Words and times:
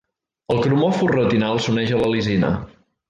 El 0.53 0.61
cromòfor 0.63 1.13
retinal 1.17 1.61
s’uneix 1.67 1.93
a 1.99 2.01
la 2.03 2.11
Lisina. 2.15 2.51